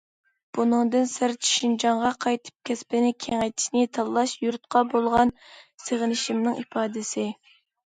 [0.57, 5.37] بۇنىڭدىن سىرت، شىنجاڭغا قايتىپ كەسىپنى كېڭەيتىشنى تاللاش يۇرتقا بولغان
[5.87, 7.31] سېغىنىشىمنىڭ ئىپادىسى.